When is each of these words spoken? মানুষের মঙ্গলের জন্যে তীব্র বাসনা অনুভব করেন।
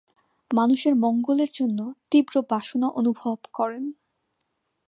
মানুষের 0.51 0.93
মঙ্গলের 0.95 1.49
জন্যে 1.53 1.85
তীব্র 2.11 2.35
বাসনা 2.49 2.87
অনুভব 2.91 3.37
করেন। 3.53 3.83